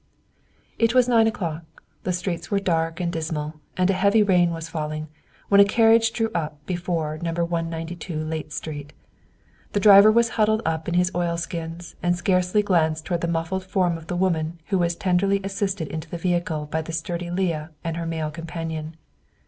It 0.79 0.95
was 0.95 1.07
nine 1.07 1.27
o'clock, 1.27 1.63
the 2.05 2.11
streets 2.11 2.49
were 2.49 2.57
dark 2.59 2.99
and 2.99 3.13
dismal, 3.13 3.59
and 3.77 3.87
a 3.87 3.93
heavy 3.93 4.23
rain 4.23 4.49
was 4.49 4.67
falling, 4.67 5.09
when 5.47 5.61
a 5.61 5.63
carriage 5.63 6.11
drew 6.11 6.31
up 6.33 6.57
before 6.65 7.19
No. 7.21 7.31
192 7.45 8.17
Layte 8.25 8.51
Street. 8.51 8.93
The 9.73 9.79
driver 9.79 10.11
was 10.11 10.29
huddled 10.41 10.63
up 10.65 10.87
in 10.87 10.95
his 10.95 11.11
oilskins 11.13 11.93
and 12.01 12.15
scarcely 12.15 12.63
glanced 12.63 13.05
toward 13.05 13.21
the 13.21 13.27
muffled 13.27 13.63
form 13.63 13.95
of 13.95 14.07
the 14.07 14.15
woman 14.15 14.57
who 14.69 14.79
was 14.79 14.95
tenderly 14.95 15.39
assisted 15.43 15.87
into 15.89 16.09
the 16.09 16.17
vehicle 16.17 16.65
by 16.65 16.81
the 16.81 16.93
sturdy 16.93 17.29
Leah 17.29 17.69
and 17.83 17.95
her 17.97 18.07
male 18.07 18.31
companion. 18.31 18.97